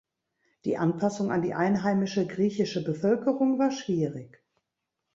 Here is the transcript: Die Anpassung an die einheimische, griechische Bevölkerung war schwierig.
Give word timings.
Die 0.65 0.77
Anpassung 0.79 1.31
an 1.31 1.43
die 1.43 1.53
einheimische, 1.53 2.25
griechische 2.25 2.83
Bevölkerung 2.83 3.59
war 3.59 3.69
schwierig. 3.69 4.43